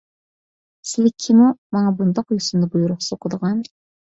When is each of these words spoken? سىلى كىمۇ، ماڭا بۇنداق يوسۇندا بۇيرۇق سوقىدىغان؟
سىلى 0.91 1.11
كىمۇ، 1.25 1.49
ماڭا 1.77 1.93
بۇنداق 2.01 2.35
يوسۇندا 2.37 2.73
بۇيرۇق 2.77 3.07
سوقىدىغان؟ 3.11 3.63